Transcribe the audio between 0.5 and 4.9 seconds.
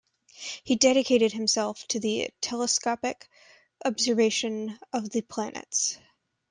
He dedicated himself to the telescopic observation